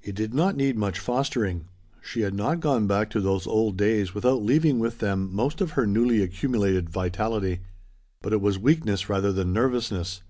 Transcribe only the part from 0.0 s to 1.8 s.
It did not need much fostering.